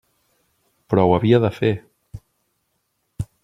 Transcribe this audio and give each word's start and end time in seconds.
Però 0.93 1.03
ho 1.09 1.13
havia 1.17 1.41
de 1.45 1.51
fer. 1.59 1.71